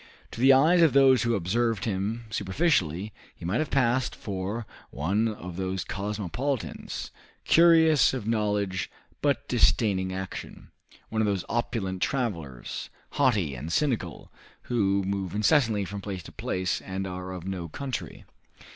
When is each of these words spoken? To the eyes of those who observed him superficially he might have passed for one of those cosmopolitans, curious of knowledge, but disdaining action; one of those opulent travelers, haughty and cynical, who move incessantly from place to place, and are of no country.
To 0.31 0.41
the 0.41 0.51
eyes 0.51 0.81
of 0.81 0.93
those 0.93 1.21
who 1.21 1.35
observed 1.35 1.85
him 1.85 2.25
superficially 2.31 3.13
he 3.35 3.45
might 3.45 3.59
have 3.59 3.69
passed 3.69 4.15
for 4.15 4.65
one 4.89 5.27
of 5.27 5.57
those 5.57 5.83
cosmopolitans, 5.83 7.11
curious 7.45 8.11
of 8.11 8.25
knowledge, 8.27 8.89
but 9.21 9.47
disdaining 9.47 10.11
action; 10.11 10.71
one 11.09 11.21
of 11.21 11.27
those 11.27 11.45
opulent 11.49 12.01
travelers, 12.01 12.89
haughty 13.11 13.53
and 13.53 13.71
cynical, 13.71 14.31
who 14.63 15.03
move 15.03 15.35
incessantly 15.35 15.85
from 15.85 16.01
place 16.01 16.23
to 16.23 16.31
place, 16.31 16.81
and 16.81 17.05
are 17.05 17.31
of 17.31 17.45
no 17.47 17.67
country. 17.69 18.25